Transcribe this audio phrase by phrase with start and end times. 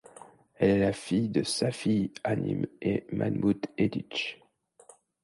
[0.55, 4.41] Elle est la fille de Safiye Hanım et Mahmut Yediç.